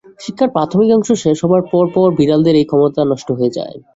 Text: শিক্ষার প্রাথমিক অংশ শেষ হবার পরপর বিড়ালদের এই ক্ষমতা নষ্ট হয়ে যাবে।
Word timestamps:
শিক্ষার 0.19 0.49
প্রাথমিক 0.55 0.89
অংশ 0.97 1.09
শেষ 1.23 1.37
হবার 1.43 1.61
পরপর 1.71 2.07
বিড়ালদের 2.17 2.55
এই 2.57 2.67
ক্ষমতা 2.69 3.01
নষ্ট 3.11 3.29
হয়ে 3.37 3.55
যাবে। 3.57 3.77